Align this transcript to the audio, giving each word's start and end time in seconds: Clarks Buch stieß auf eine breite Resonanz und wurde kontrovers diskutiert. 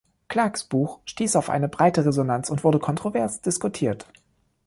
Clarks 0.29 0.63
Buch 0.63 0.99
stieß 1.05 1.35
auf 1.35 1.51
eine 1.51 1.69
breite 1.69 2.03
Resonanz 2.03 2.49
und 2.49 2.63
wurde 2.63 2.79
kontrovers 2.79 3.39
diskutiert. 3.41 4.07